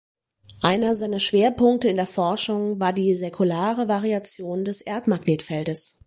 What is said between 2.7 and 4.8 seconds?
war die säkulare Variation